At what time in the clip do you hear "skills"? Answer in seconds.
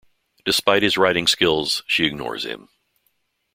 1.27-1.83